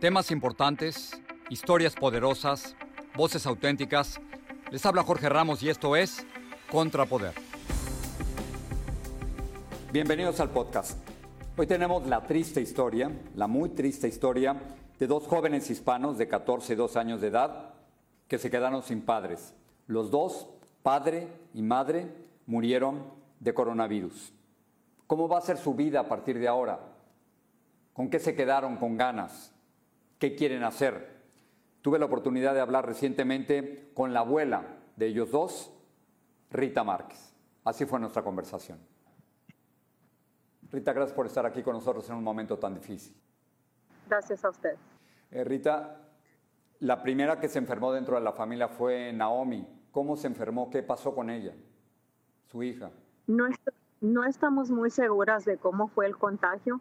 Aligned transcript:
Temas 0.00 0.30
importantes, 0.30 1.20
historias 1.50 1.96
poderosas, 1.96 2.76
voces 3.16 3.44
auténticas. 3.46 4.20
Les 4.70 4.86
habla 4.86 5.02
Jorge 5.02 5.28
Ramos 5.28 5.60
y 5.64 5.70
esto 5.70 5.96
es 5.96 6.24
Contrapoder. 6.70 7.34
Bienvenidos 9.92 10.38
al 10.38 10.50
podcast. 10.50 11.00
Hoy 11.56 11.66
tenemos 11.66 12.06
la 12.06 12.22
triste 12.22 12.60
historia, 12.60 13.10
la 13.34 13.48
muy 13.48 13.70
triste 13.70 14.06
historia 14.06 14.54
de 15.00 15.08
dos 15.08 15.26
jóvenes 15.26 15.68
hispanos 15.68 16.16
de 16.16 16.28
14 16.28 16.74
y 16.74 16.76
2 16.76 16.96
años 16.96 17.20
de 17.20 17.26
edad 17.26 17.74
que 18.28 18.38
se 18.38 18.52
quedaron 18.52 18.84
sin 18.84 19.02
padres. 19.02 19.52
Los 19.88 20.12
dos, 20.12 20.48
padre 20.84 21.26
y 21.54 21.62
madre, 21.62 22.06
murieron 22.46 23.02
de 23.40 23.52
coronavirus. 23.52 24.32
¿Cómo 25.08 25.28
va 25.28 25.38
a 25.38 25.40
ser 25.40 25.56
su 25.56 25.74
vida 25.74 25.98
a 25.98 26.08
partir 26.08 26.38
de 26.38 26.46
ahora? 26.46 26.78
¿Con 27.94 28.08
qué 28.08 28.20
se 28.20 28.36
quedaron 28.36 28.76
con 28.76 28.96
ganas? 28.96 29.57
Qué 30.18 30.34
quieren 30.34 30.64
hacer. 30.64 31.18
Tuve 31.82 31.98
la 31.98 32.06
oportunidad 32.06 32.54
de 32.54 32.60
hablar 32.60 32.86
recientemente 32.86 33.90
con 33.94 34.12
la 34.12 34.20
abuela 34.20 34.78
de 34.96 35.06
ellos 35.06 35.30
dos, 35.30 35.72
Rita 36.50 36.84
Márquez. 36.84 37.34
Así 37.64 37.86
fue 37.86 38.00
nuestra 38.00 38.22
conversación. 38.22 38.78
Rita, 40.70 40.92
gracias 40.92 41.14
por 41.14 41.26
estar 41.26 41.46
aquí 41.46 41.62
con 41.62 41.74
nosotros 41.74 42.08
en 42.10 42.16
un 42.16 42.24
momento 42.24 42.58
tan 42.58 42.74
difícil. 42.74 43.16
Gracias 44.08 44.44
a 44.44 44.50
usted. 44.50 44.76
Eh, 45.30 45.44
Rita, 45.44 46.08
la 46.80 47.02
primera 47.02 47.40
que 47.40 47.48
se 47.48 47.58
enfermó 47.58 47.92
dentro 47.92 48.16
de 48.16 48.22
la 48.22 48.32
familia 48.32 48.68
fue 48.68 49.12
Naomi. 49.12 49.66
¿Cómo 49.90 50.16
se 50.16 50.26
enfermó? 50.26 50.68
¿Qué 50.70 50.82
pasó 50.82 51.14
con 51.14 51.30
ella? 51.30 51.54
Su 52.46 52.62
hija. 52.62 52.90
No, 53.26 53.46
no 54.00 54.24
estamos 54.24 54.70
muy 54.70 54.90
seguras 54.90 55.44
de 55.44 55.56
cómo 55.58 55.88
fue 55.88 56.06
el 56.06 56.16
contagio 56.16 56.80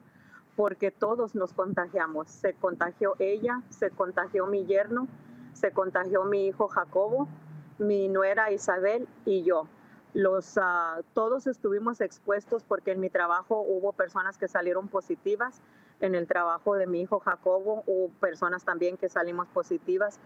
porque 0.58 0.90
todos 0.90 1.36
nos 1.36 1.54
contagiamos. 1.54 2.28
Se 2.30 2.56
contagió 2.56 3.16
ella, 3.20 3.62
se 3.70 3.92
contagió 3.92 4.48
mi 4.48 4.66
yerno, 4.66 5.08
se 5.54 5.72
contagió 5.72 6.24
mi 6.24 6.48
hijo 6.48 6.68
Jacobo, 6.68 7.30
mi 7.78 8.10
nuera 8.10 8.52
Isabel 8.52 9.08
y 9.24 9.44
yo. 9.44 9.68
Los, 10.16 10.58
ah, 10.58 11.02
todos 11.14 11.46
estuvimos 11.46 12.02
expuestos 12.02 12.64
porque 12.64 12.92
en 12.92 13.00
mi 13.00 13.12
trabajo 13.12 13.62
hubo 13.62 13.94
personas 13.94 14.40
que 14.40 14.48
salieron 14.48 14.88
positivas. 14.88 15.62
En 16.00 16.16
el 16.16 16.26
trabajo 16.26 16.74
de 16.74 16.88
mi 16.88 17.02
hijo 17.02 17.20
Jacobo 17.20 17.84
hubo 17.86 18.10
personas 18.20 18.66
también 18.66 18.98
que 18.98 19.10
salimos 19.10 19.48
positivas. 19.50 20.20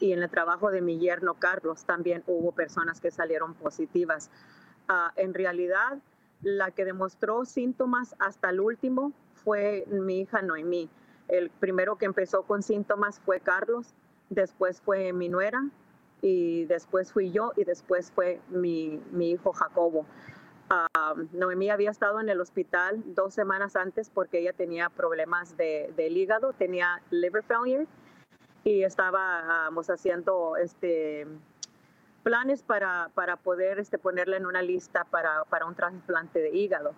Y 0.00 0.12
en 0.12 0.22
el 0.22 0.28
trabajo 0.28 0.70
de 0.70 0.82
mi 0.82 0.98
yerno 0.98 1.32
Carlos 1.32 1.86
también 1.86 2.22
hubo 2.26 2.52
personas 2.52 3.00
que 3.00 3.10
salieron 3.10 3.54
positivas. 3.54 4.30
Ah, 4.86 5.12
en 5.16 5.32
realidad, 5.32 5.98
la 6.42 6.72
que 6.72 6.84
demostró 6.84 7.46
síntomas 7.46 8.14
hasta 8.18 8.50
el 8.50 8.60
último 8.60 9.14
fue 9.48 9.86
mi 9.86 10.20
hija 10.20 10.42
Noemí. 10.42 10.90
El 11.26 11.48
primero 11.48 11.96
que 11.96 12.04
empezó 12.04 12.42
con 12.42 12.62
síntomas 12.62 13.18
fue 13.20 13.40
Carlos, 13.40 13.94
después 14.28 14.82
fue 14.82 15.14
mi 15.14 15.30
nuera 15.30 15.64
y 16.20 16.66
después 16.66 17.14
fui 17.14 17.30
yo 17.30 17.52
y 17.56 17.64
después 17.64 18.12
fue 18.12 18.42
mi, 18.50 19.00
hijo 19.18 19.54
Jacobo. 19.54 20.04
Noemí 21.32 21.70
había 21.70 21.90
estado 21.90 22.20
en 22.20 22.28
el 22.28 22.42
hospital 22.42 23.02
dos 23.06 23.32
semanas 23.32 23.74
antes 23.74 24.10
porque 24.10 24.40
ella 24.40 24.52
tenía 24.52 24.90
problemas 24.90 25.56
de, 25.56 25.94
del 25.96 26.18
hígado, 26.18 26.52
tenía 26.52 27.00
liver 27.08 27.42
failure 27.42 27.86
y 28.64 28.82
estábamos 28.82 29.88
haciendo 29.88 30.58
este, 30.58 31.26
planes 32.22 32.62
para, 32.62 33.10
poder 33.42 33.78
este, 33.78 33.96
ponerla 33.96 34.36
en 34.36 34.44
una 34.44 34.60
lista 34.60 35.04
para 35.04 35.64
un 35.64 35.74
trasplante 35.74 36.38
de 36.38 36.50
hígado 36.50 36.92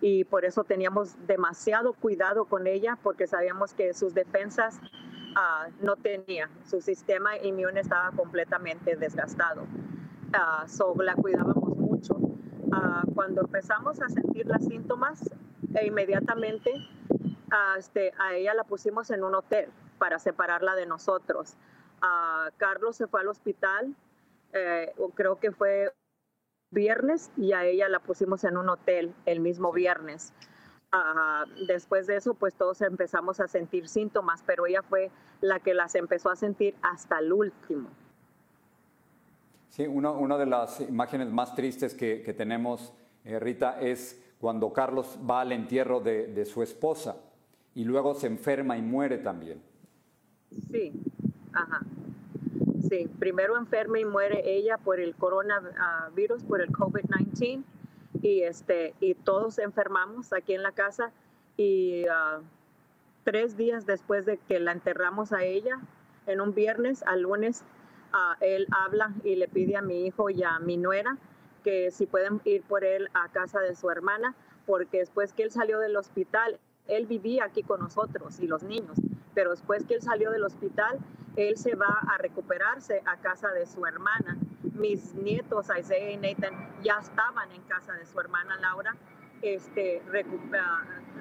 y 0.00 0.24
por 0.24 0.44
eso 0.44 0.64
teníamos 0.64 1.16
demasiado 1.26 1.92
cuidado 1.92 2.44
con 2.44 2.66
ella 2.66 2.98
porque 3.02 3.26
sabíamos 3.26 3.74
que 3.74 3.94
sus 3.94 4.14
defensas 4.14 4.78
uh, 4.78 5.72
no 5.84 5.96
tenía, 5.96 6.48
su 6.64 6.80
sistema 6.80 7.36
inmune 7.38 7.80
estaba 7.80 8.10
completamente 8.12 8.96
desgastado. 8.96 9.62
Uh, 9.62 10.68
so 10.68 10.94
la 11.02 11.14
cuidábamos 11.14 11.76
mucho. 11.76 12.14
Uh, 12.14 13.12
cuando 13.14 13.40
empezamos 13.40 14.00
a 14.00 14.08
sentir 14.08 14.46
los 14.46 14.62
síntomas, 14.64 15.28
e 15.74 15.86
inmediatamente 15.86 16.72
este, 17.78 18.12
a 18.18 18.34
ella 18.34 18.54
la 18.54 18.64
pusimos 18.64 19.10
en 19.10 19.22
un 19.24 19.34
hotel 19.34 19.70
para 19.98 20.18
separarla 20.18 20.74
de 20.74 20.86
nosotros. 20.86 21.56
Carlos 22.56 22.96
se 22.96 23.06
fue 23.06 23.20
al 23.20 23.28
hospital, 23.28 23.94
eh, 24.52 24.94
creo 25.14 25.38
que 25.38 25.50
fue 25.50 25.92
viernes 26.70 27.30
y 27.36 27.52
a 27.52 27.64
ella 27.64 27.88
la 27.88 28.00
pusimos 28.00 28.44
en 28.44 28.56
un 28.56 28.68
hotel 28.68 29.14
el 29.26 29.40
mismo 29.40 29.72
viernes. 29.72 30.32
después 31.66 32.06
de 32.06 32.16
eso, 32.16 32.34
pues 32.34 32.54
todos 32.54 32.80
empezamos 32.82 33.40
a 33.40 33.48
sentir 33.48 33.88
síntomas, 33.88 34.42
pero 34.46 34.66
ella 34.66 34.82
fue 34.82 35.10
la 35.40 35.60
que 35.60 35.74
las 35.74 35.94
empezó 35.94 36.30
a 36.30 36.36
sentir 36.36 36.74
hasta 36.82 37.18
el 37.18 37.32
último. 37.32 37.90
Sí, 39.68 39.86
una 39.86 40.38
de 40.38 40.46
las 40.46 40.80
imágenes 40.80 41.30
más 41.30 41.54
tristes 41.54 41.94
que, 41.94 42.34
tenemos, 42.36 42.92
eh, 43.24 43.38
Rita, 43.38 43.80
es 43.80 44.20
cuando 44.40 44.72
Carlos 44.72 45.18
va 45.28 45.42
al 45.42 45.52
entierro 45.52 46.00
de, 46.00 46.28
de 46.28 46.44
su 46.44 46.62
esposa 46.62 47.16
y 47.74 47.84
luego 47.84 48.14
se 48.14 48.26
enferma 48.26 48.76
y 48.76 48.82
muere 48.82 49.18
también. 49.18 49.62
Sí, 50.70 50.92
ajá. 51.52 51.82
Sí, 52.88 53.08
primero 53.18 53.56
enferma 53.56 53.98
y 53.98 54.04
muere 54.04 54.42
ella 54.44 54.78
por 54.78 54.98
el 54.98 55.14
coronavirus, 55.14 56.42
por 56.44 56.60
el 56.60 56.70
COVID-19 56.72 57.62
y 58.22 58.42
este 58.42 58.94
y 59.00 59.14
todos 59.14 59.58
enfermamos 59.58 60.32
aquí 60.32 60.54
en 60.54 60.62
la 60.62 60.72
casa 60.72 61.12
y 61.56 62.06
ah, 62.10 62.40
tres 63.24 63.56
días 63.56 63.84
después 63.84 64.24
de 64.24 64.38
que 64.38 64.58
la 64.58 64.72
enterramos 64.72 65.32
a 65.32 65.44
ella, 65.44 65.80
en 66.26 66.40
un 66.40 66.54
viernes 66.54 67.02
al 67.02 67.22
lunes, 67.22 67.62
uh, 68.14 68.42
él 68.42 68.66
habla 68.70 69.12
y 69.22 69.36
le 69.36 69.48
pide 69.48 69.76
a 69.76 69.82
mi 69.82 70.06
hijo 70.06 70.30
y 70.30 70.42
a 70.42 70.58
mi 70.60 70.78
nuera 70.78 71.18
que 71.62 71.90
si 71.90 72.06
pueden 72.06 72.40
ir 72.44 72.62
por 72.62 72.84
él 72.84 73.10
a 73.12 73.28
casa 73.28 73.60
de 73.60 73.74
su 73.74 73.90
hermana, 73.90 74.34
porque 74.64 75.00
después 75.00 75.34
que 75.34 75.42
él 75.42 75.50
salió 75.50 75.78
del 75.78 75.96
hospital, 75.96 76.58
él 76.86 77.06
vivía 77.06 77.44
aquí 77.44 77.62
con 77.62 77.80
nosotros 77.80 78.40
y 78.40 78.46
los 78.46 78.62
niños, 78.62 78.96
pero 79.34 79.50
después 79.50 79.84
que 79.84 79.94
él 79.94 80.02
salió 80.02 80.30
del 80.30 80.44
hospital, 80.44 80.98
él 81.38 81.56
se 81.56 81.76
va 81.76 82.00
a 82.08 82.18
recuperarse 82.18 83.00
a 83.06 83.16
casa 83.18 83.48
de 83.52 83.64
su 83.64 83.86
hermana. 83.86 84.36
Mis 84.74 85.14
nietos, 85.14 85.68
Isaiah 85.78 86.10
y 86.10 86.16
Nathan, 86.16 86.52
ya 86.82 86.98
estaban 87.00 87.52
en 87.52 87.62
casa 87.62 87.92
de 87.92 88.04
su 88.06 88.18
hermana 88.18 88.56
Laura 88.60 88.96
este, 89.42 90.02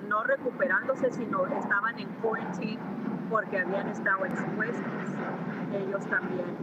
no 0.08 0.24
recuperándose, 0.24 1.12
sino 1.12 1.46
estaban 1.46 2.00
en 2.00 2.08
quarantine 2.16 2.80
porque 3.30 3.60
habían 3.60 3.90
estado 3.90 4.26
expuestos 4.26 4.84
ellos 5.74 6.06
también. 6.08 6.58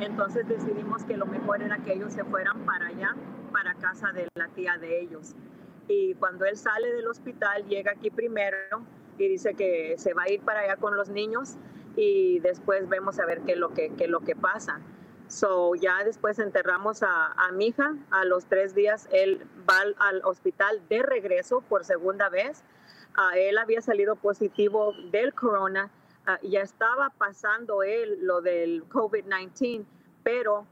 Entonces 0.00 0.48
decidimos 0.48 1.04
que 1.04 1.16
lo 1.16 1.26
mejor 1.26 1.62
era 1.62 1.78
que 1.78 1.92
ellos 1.92 2.12
se 2.12 2.24
fueran 2.24 2.64
para 2.64 2.88
allá, 2.88 3.14
para 3.52 3.74
casa 3.74 4.10
de 4.12 4.26
la 4.34 4.48
tía 4.48 4.76
de 4.78 5.02
ellos. 5.02 5.36
Y 5.86 6.14
cuando 6.14 6.46
él 6.46 6.56
sale 6.56 6.92
del 6.92 7.06
hospital, 7.06 7.64
llega 7.66 7.92
aquí 7.92 8.10
primero 8.10 8.56
y 9.18 9.28
dice 9.28 9.54
que 9.54 9.94
se 9.98 10.14
va 10.14 10.24
a 10.24 10.30
ir 10.30 10.40
para 10.40 10.60
allá 10.60 10.76
con 10.76 10.96
los 10.96 11.10
niños 11.10 11.56
y 11.96 12.40
después 12.40 12.88
vemos 12.88 13.18
a 13.18 13.26
ver 13.26 13.42
qué 13.42 13.52
es 13.52 13.58
lo 13.58 13.72
que, 13.74 13.92
qué 13.94 14.08
lo 14.08 14.20
que 14.20 14.34
pasa. 14.34 14.80
So, 15.28 15.74
ya 15.74 16.04
después 16.04 16.38
enterramos 16.38 17.02
a, 17.02 17.32
a, 17.32 17.50
mi 17.52 17.68
hija. 17.68 17.94
A 18.10 18.24
los 18.24 18.44
tres 18.46 18.74
días 18.74 19.08
él 19.10 19.46
va 19.68 19.78
al, 19.98 20.22
hospital 20.24 20.82
de 20.88 21.02
regreso 21.02 21.62
por 21.62 21.84
segunda 21.84 22.28
vez. 22.28 22.62
a 23.16 23.38
él 23.38 23.58
había 23.58 23.80
salido 23.80 24.16
positivo 24.16 24.92
del 25.10 25.34
corona. 25.34 25.90
ya 26.42 26.60
estaba 26.60 27.10
pasando 27.10 27.82
él 27.82 28.18
lo 28.22 28.40
del 28.40 28.88
COVID-19, 28.88 29.84
pero 30.22 30.66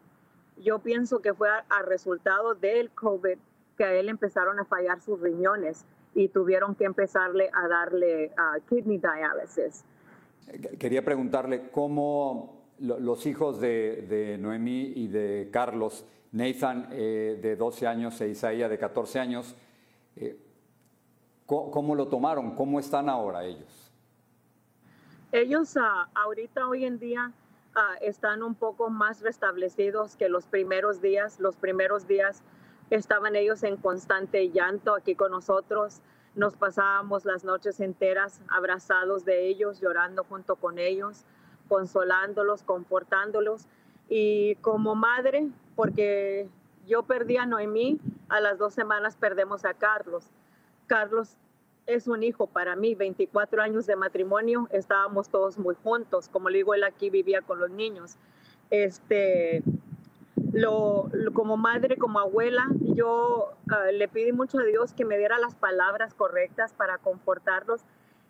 yo 0.56 0.78
pienso 0.80 1.20
que 1.20 1.34
fue 1.34 1.48
a, 1.50 1.82
resultado 1.82 2.54
del 2.54 2.90
COVID 2.90 3.38
que 3.76 3.84
a 3.84 3.94
él 3.94 4.08
empezaron 4.08 4.58
a 4.58 4.64
fallar 4.64 5.00
sus 5.00 5.20
riñones 5.20 5.86
y 6.14 6.28
tuvieron 6.28 6.74
que 6.74 6.84
empezarle 6.84 7.50
a 7.54 7.68
darle 7.68 8.32
kidney 8.68 8.98
dialysis. 8.98 9.84
Quería 10.78 11.04
preguntarle 11.04 11.70
cómo 11.70 12.62
los 12.78 13.26
hijos 13.26 13.60
de, 13.60 14.36
Noemí 14.40 14.92
y 14.96 15.06
de 15.08 15.48
Carlos, 15.52 16.04
Nathan 16.32 16.88
eh, 16.92 17.38
de 17.40 17.56
12 17.56 17.86
años 17.86 18.20
e 18.20 18.28
Isaías 18.28 18.68
de 18.70 18.78
14 18.78 19.20
años, 19.20 19.54
eh, 20.16 20.38
¿cómo, 21.46 21.94
lo 21.94 22.08
tomaron? 22.08 22.54
¿Cómo 22.54 22.80
están 22.80 23.08
ahora 23.08 23.44
ellos? 23.44 23.92
Ellos 25.30 25.76
ah, 25.76 26.10
ahorita, 26.14 26.68
hoy 26.68 26.84
en 26.84 26.98
día, 26.98 27.32
ah, 27.74 27.94
están 28.00 28.42
un 28.42 28.54
poco 28.54 28.90
más 28.90 29.20
restablecidos 29.20 30.16
que 30.16 30.28
los 30.28 30.46
primeros 30.46 31.00
días. 31.00 31.38
Los 31.40 31.56
primeros 31.56 32.06
días 32.06 32.42
estaban 32.90 33.36
ellos 33.36 33.62
en 33.62 33.76
constante 33.76 34.50
llanto 34.50 34.94
aquí 34.94 35.14
con 35.14 35.30
nosotros. 35.30 36.02
Nos 36.34 36.56
pasábamos 36.56 37.24
las 37.24 37.44
noches 37.44 37.80
enteras 37.80 38.40
abrazados 38.48 39.24
de 39.24 39.48
ellos, 39.48 39.80
llorando 39.80 40.24
junto 40.24 40.56
con 40.56 40.78
ellos 40.78 41.24
consolándolos, 41.72 42.62
confortándolos. 42.62 43.66
Y 44.08 44.56
como 44.56 44.94
madre, 44.94 45.48
porque 45.74 46.46
yo 46.86 47.02
perdí 47.04 47.38
a 47.38 47.46
Noemí, 47.46 47.98
a 48.28 48.40
las 48.40 48.58
dos 48.58 48.74
semanas 48.74 49.16
perdemos 49.16 49.64
a 49.64 49.72
Carlos. 49.72 50.24
Carlos 50.86 51.38
es 51.86 52.08
un 52.08 52.22
hijo 52.22 52.46
para 52.46 52.76
mí, 52.76 52.94
24 52.94 53.62
años 53.62 53.86
de 53.86 53.96
matrimonio, 53.96 54.68
estábamos 54.70 55.30
todos 55.30 55.56
muy 55.56 55.74
juntos, 55.82 56.28
como 56.28 56.50
le 56.50 56.58
digo, 56.58 56.74
él 56.74 56.84
aquí 56.84 57.08
vivía 57.08 57.40
con 57.40 57.58
los 57.58 57.70
niños. 57.70 58.16
Este, 58.68 59.62
lo, 60.52 61.10
como 61.34 61.56
madre, 61.56 61.96
como 61.96 62.18
abuela, 62.18 62.68
yo 62.94 63.52
ah, 63.70 63.90
le 63.92 64.08
pedí 64.08 64.32
mucho 64.32 64.58
a 64.58 64.64
Dios 64.64 64.92
que 64.92 65.04
me 65.04 65.18
diera 65.18 65.38
las 65.38 65.54
palabras 65.54 66.14
correctas 66.14 66.72
para 66.72 66.98
confortarlos 66.98 67.82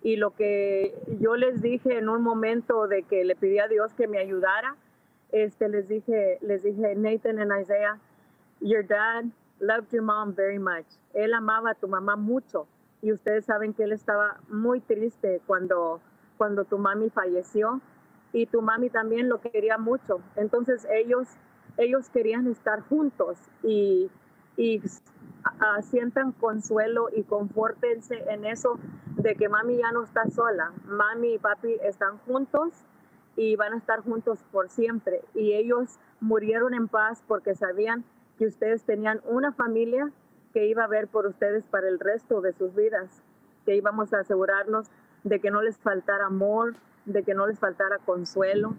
y 0.03 0.17
lo 0.17 0.35
que 0.35 0.95
yo 1.21 1.37
les 1.37 1.63
dije 1.63 1.99
en 1.99 2.09
un 2.09 2.23
momento 2.23 2.89
de 2.89 3.03
que 3.05 3.25
le 3.25 3.37
pedí 3.37 3.59
a 3.59 3.69
Dios 3.69 3.93
que 3.95 4.09
me 4.09 4.19
ayudara, 4.19 4.77
este, 5.31 5.69
les 5.69 5.89
dije, 5.89 6.39
les 6.41 6.63
dije, 6.63 6.95
Nathan 6.97 7.39
and 7.39 7.53
Isaiah, 7.61 7.99
your 8.61 8.85
dad 8.85 9.25
loved 9.61 9.91
your 9.93 10.03
mom 10.03 10.35
very 10.35 10.59
much. 10.59 10.87
Él 11.15 11.35
amaba 11.35 11.71
a 11.71 11.75
tu 11.75 11.89
mamá 11.89 12.17
mucho 12.17 12.67
y 13.01 13.13
ustedes 13.13 13.45
saben 13.45 13.75
que 13.75 13.85
él 13.85 13.93
estaba 13.93 14.41
muy 14.49 14.81
triste 14.81 15.41
cuando, 15.47 16.01
cuando 16.37 16.65
tu 16.65 16.79
mami 16.79 17.11
falleció 17.11 17.81
y 18.33 18.47
tu 18.47 18.61
mami 18.61 18.91
también 18.91 19.29
lo 19.29 19.41
quería 19.41 19.79
mucho. 19.79 20.21
Entonces 20.37 20.87
ellos, 20.91 21.29
ellos 21.77 22.09
querían 22.11 22.47
estar 22.47 22.81
juntos 22.81 23.39
y, 23.63 24.11
y 24.57 24.81
sientan 25.83 26.33
consuelo 26.33 27.09
y 27.15 27.23
confórtense 27.25 28.25
en 28.29 28.45
eso 28.45 28.79
de 29.17 29.35
que 29.35 29.49
mami 29.49 29.79
ya 29.79 29.93
no 29.93 30.05
está 30.05 30.29
sola. 30.31 30.73
Mami 30.87 31.35
y 31.35 31.39
papi 31.39 31.77
están 31.83 32.19
juntos 32.19 32.73
y 33.37 33.57
van 33.57 33.73
a 33.73 33.77
estar 33.77 34.01
juntos 34.01 34.45
por 34.53 34.69
siempre. 34.69 35.23
Y 35.35 35.53
ellos 35.53 35.99
murieron 36.21 36.75
en 36.75 36.89
paz 36.89 37.23
porque 37.27 37.55
sabían 37.55 38.05
que 38.39 38.47
ustedes 38.47 38.85
tenían 38.85 39.21
una 39.25 39.53
familia 39.53 40.11
que 40.53 40.67
iba 40.67 40.85
a 40.85 40.89
ver 40.89 41.09
por 41.09 41.27
ustedes 41.27 41.67
para 41.67 41.89
el 41.89 41.99
resto 41.99 42.41
de 42.41 42.53
sus 42.53 42.75
vidas, 42.75 43.23
que 43.65 43.75
íbamos 43.77 44.13
a 44.13 44.21
asegurarnos 44.21 44.89
de 45.25 45.41
que 45.41 45.51
no 45.51 45.63
les 45.63 45.79
faltara 45.79 46.27
amor, 46.27 46.75
de 47.07 47.23
que 47.23 47.35
no 47.35 47.47
les 47.47 47.59
faltara 47.59 47.99
consuelo. 47.99 48.75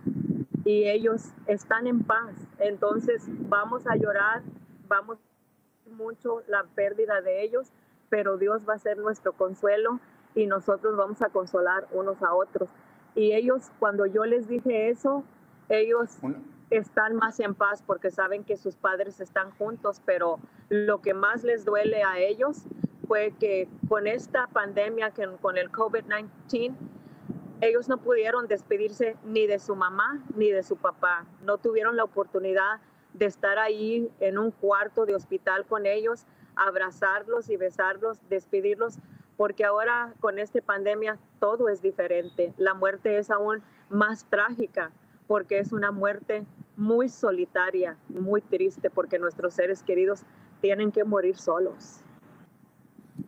Y 0.65 0.88
ellos 0.88 1.33
están 1.48 1.88
en 1.88 2.04
paz. 2.04 2.33
Entonces 2.60 3.24
vamos 3.50 3.86
a 3.88 3.95
llorar, 3.95 4.44
vamos 4.88 5.18
mucho 5.86 6.42
la 6.48 6.63
pérdida 6.63 7.21
de 7.21 7.44
ellos, 7.44 7.71
pero 8.10 8.38
Dios 8.38 8.68
va 8.68 8.75
a 8.75 8.80
ser 8.80 8.98
nuestro 8.98 9.33
consuelo 9.33 10.00
y 10.36 10.48
nosotros 10.48 10.95
vamos 10.95 11.21
a 11.21 11.30
consolar 11.30 11.88
unos 11.92 12.21
a 12.21 12.33
otros. 12.33 12.69
Y 13.15 13.33
ellos, 13.33 13.71
cuando 13.80 14.06
yo 14.06 14.25
les 14.25 14.48
dije 14.48 14.89
eso, 14.89 15.24
ellos 15.69 16.18
están 16.69 17.16
más 17.16 17.39
en 17.39 17.54
paz 17.54 17.83
porque 17.86 18.09
saben 18.09 18.44
que 18.44 18.57
sus 18.57 18.75
padres 18.75 19.19
están 19.19 19.51
juntos, 19.51 20.01
pero 20.06 20.39
lo 20.69 21.01
que 21.01 21.13
más 21.13 21.44
les 21.44 21.66
duele 21.66 22.04
a 22.04 22.18
ellos 22.18 22.63
fue 23.07 23.33
que 23.39 23.68
con 23.88 24.07
esta 24.07 24.48
pandemia, 24.48 25.13
con 25.42 25.57
el 25.57 25.71
COVID-19, 25.71 26.74
ellos 27.63 27.88
no 27.88 27.98
pudieron 27.98 28.48
despedirse 28.48 29.15
ni 29.24 29.48
de 29.48 29.60
su 29.60 29.75
mamá 29.75 30.24
ni 30.36 30.51
de 30.51 30.63
su 30.63 30.75
papá. 30.75 31.25
No 31.44 31.57
tuvieron 31.57 31.95
la 31.95 32.04
oportunidad 32.04 32.81
de 33.13 33.25
estar 33.25 33.57
ahí 33.57 34.12
en 34.19 34.38
un 34.38 34.51
cuarto 34.51 35.06
de 35.06 35.15
hospital 35.15 35.65
con 35.65 35.86
ellos, 35.86 36.25
abrazarlos 36.56 37.50
y 37.50 37.57
besarlos, 37.57 38.19
despedirlos, 38.30 38.98
porque 39.38 39.65
ahora 39.65 40.13
con 40.19 40.39
esta 40.39 40.62
pandemia 40.62 41.18
todo 41.39 41.69
es 41.69 41.81
diferente. 41.81 42.54
La 42.57 42.74
muerte 42.74 43.18
es 43.18 43.31
aún 43.31 43.63
más 43.89 44.25
trágica 44.30 44.92
porque 45.27 45.59
es 45.59 45.71
una 45.71 45.92
muerte 45.92 46.45
muy 46.75 47.07
solitaria, 47.07 47.98
muy 48.09 48.42
triste, 48.42 48.89
porque 48.89 49.19
nuestros 49.19 49.54
seres 49.54 49.83
queridos 49.83 50.24
tienen 50.59 50.92
que 50.92 51.04
morir 51.04 51.38
solos. 51.38 52.01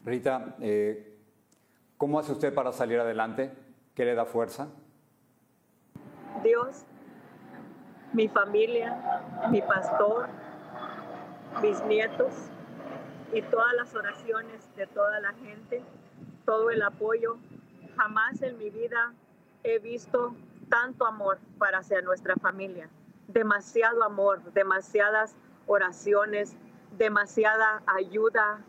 Rita, 0.04 0.56
eh, 0.60 1.20
¿cómo 1.98 2.20
hace 2.20 2.32
usted 2.32 2.54
para 2.54 2.72
salir 2.72 3.00
adelante? 3.00 3.65
¿Qué 3.96 4.06
le 4.06 4.14
da 4.14 4.26
fuerza? 4.26 4.68
Dios 6.44 6.86
mi 8.16 8.30
familia, 8.30 8.98
mi 9.50 9.62
pastor, 9.62 10.28
mis 11.62 11.84
nietos 11.84 12.34
y 13.34 13.42
todas 13.42 13.74
las 13.74 13.94
oraciones 13.94 14.74
de 14.78 14.88
toda 14.88 15.20
la 15.20 15.34
gente, 15.34 15.84
todo 16.46 16.70
el 16.70 16.82
apoyo. 16.82 17.38
Jamás 17.98 18.42
en 18.42 18.58
mi 18.58 18.70
vida 18.70 19.14
he 19.64 19.80
visto 19.80 20.34
tanto 20.70 21.06
amor 21.06 21.40
para 21.58 21.80
hacia 21.80 22.02
nuestra 22.02 22.36
familia. 22.36 22.90
Demasiado 23.28 24.04
amor, 24.04 24.42
demasiadas 24.54 25.36
oraciones, 25.68 26.56
demasiada 26.98 27.82
ayuda. 27.86 28.60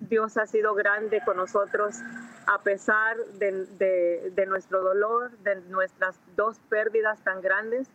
Dios 0.00 0.36
ha 0.36 0.46
sido 0.46 0.74
grande 0.74 1.22
con 1.24 1.36
nosotros 1.36 2.00
a 2.46 2.62
pesar 2.62 3.16
de, 3.38 4.30
de 4.34 4.46
nuestro 4.46 4.82
dolor, 4.82 5.30
de 5.38 5.60
nuestras 5.62 6.18
dos 6.36 6.58
pérdidas 6.68 7.22
tan 7.22 7.40
grandes 7.40 7.88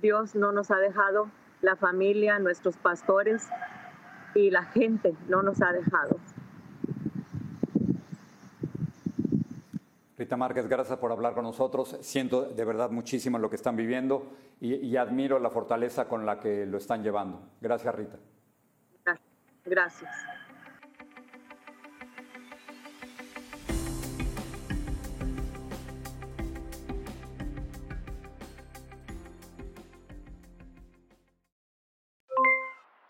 Dios 0.00 0.34
no 0.34 0.50
nos 0.50 0.70
ha 0.70 0.78
dejado, 0.78 1.30
la 1.62 1.76
familia, 1.76 2.38
nuestros 2.38 2.76
pastores 2.76 3.48
y 4.34 4.50
la 4.50 4.64
gente 4.64 5.14
no 5.28 5.42
nos 5.42 5.62
ha 5.62 5.72
dejado. 5.72 6.18
Rita 10.16 10.36
Márquez, 10.36 10.68
gracias 10.68 10.98
por 10.98 11.12
hablar 11.12 11.34
con 11.34 11.44
nosotros. 11.44 11.96
Siento 12.00 12.42
de 12.42 12.64
verdad 12.64 12.90
muchísimo 12.90 13.38
lo 13.38 13.50
que 13.50 13.56
están 13.56 13.76
viviendo 13.76 14.32
y, 14.60 14.74
y 14.74 14.96
admiro 14.96 15.38
la 15.38 15.50
fortaleza 15.50 16.08
con 16.08 16.26
la 16.26 16.38
que 16.38 16.66
lo 16.66 16.78
están 16.78 17.02
llevando. 17.02 17.40
Gracias, 17.60 17.94
Rita. 17.94 18.18
Gracias. 19.64 20.33